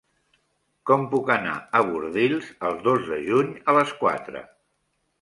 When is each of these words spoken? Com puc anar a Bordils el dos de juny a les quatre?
Com 0.89 1.05
puc 1.11 1.29
anar 1.35 1.53
a 1.57 1.83
Bordils 1.91 2.51
el 2.71 2.83
dos 2.91 3.07
de 3.13 3.23
juny 3.31 3.55
a 3.71 3.81
les 3.81 3.97
quatre? 4.05 4.47